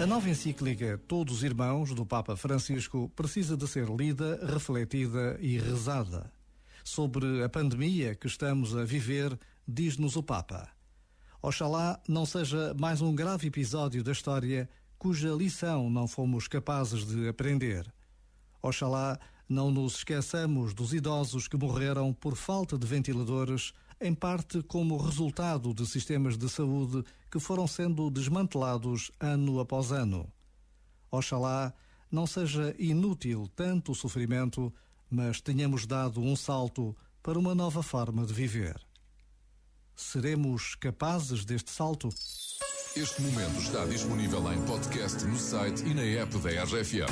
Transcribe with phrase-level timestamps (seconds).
[0.00, 6.32] A nova encíclica Todos Irmãos do Papa Francisco precisa de ser lida, refletida e rezada.
[6.82, 10.68] Sobre a pandemia que estamos a viver, diz-nos o Papa.
[11.40, 14.68] Oxalá não seja mais um grave episódio da história
[14.98, 17.92] cuja lição não fomos capazes de aprender.
[18.60, 19.18] Oxalá
[19.48, 23.72] não nos esqueçamos dos idosos que morreram por falta de ventiladores,
[24.02, 30.30] em parte como resultado de sistemas de saúde que foram sendo desmantelados ano após ano.
[31.10, 31.72] Oxalá
[32.10, 34.72] não seja inútil tanto o sofrimento,
[35.08, 38.76] mas tenhamos dado um salto para uma nova forma de viver.
[39.94, 42.08] Seremos capazes deste salto?
[42.96, 47.08] Este momento está disponível em podcast no site e na app da RFM.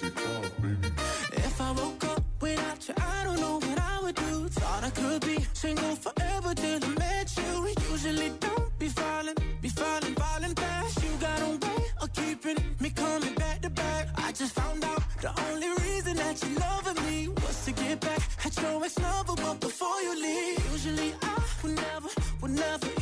[0.00, 4.48] If I woke up without you, I don't know what I would do.
[4.48, 7.68] Thought I could be single forever till I met you.
[7.90, 11.02] Usually don't be falling, be falling, falling fast.
[11.04, 14.08] You got a way of keeping me coming back to back.
[14.16, 18.22] I just found out the only reason that you loving me was to get back
[18.46, 19.34] at your ex lover.
[19.36, 22.08] But before you leave, usually I would never,
[22.40, 23.01] would never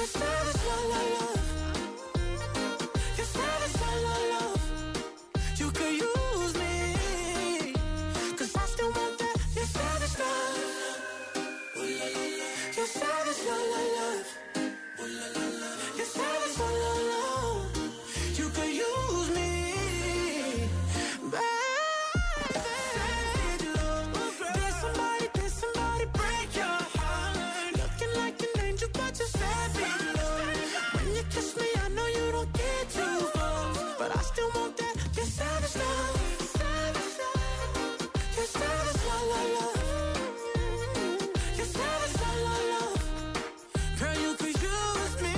[0.00, 1.39] Your savage love, love, love.
[34.10, 34.94] But I still want that.
[35.16, 36.14] Your savage love.
[38.36, 39.76] Your savage love, love, love.
[41.56, 42.96] Your savage love, love, love.
[44.00, 45.34] Girl, you could use me.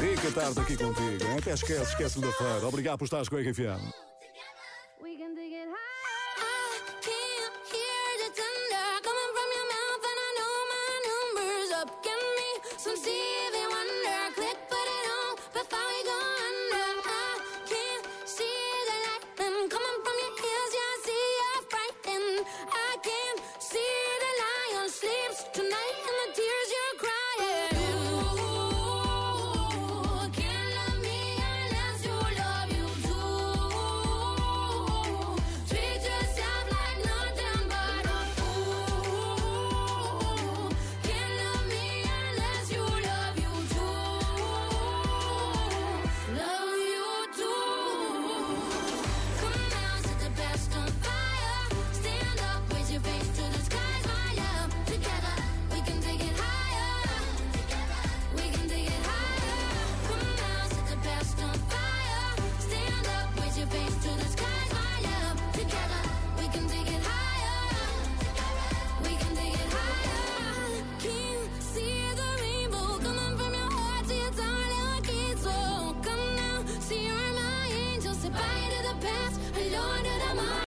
[0.00, 1.24] Rica tarde aqui contigo.
[1.38, 2.66] Até esquece, esquece da feira.
[2.66, 4.11] Obrigado por estares com a RFM.